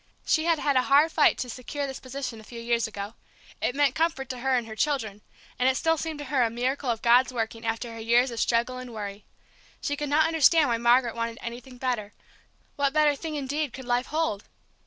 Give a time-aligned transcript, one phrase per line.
[0.25, 3.13] She had had a hard fight to secure this position a few years ago;
[3.61, 5.21] it meant comfort to her and her children,
[5.59, 8.39] and it still seemed to her a miracle of God's working, after her years of
[8.39, 9.25] struggle and worry.
[9.79, 12.13] She could not understand why Margaret wanted anything better;
[12.77, 14.45] what better thing indeed could life hold!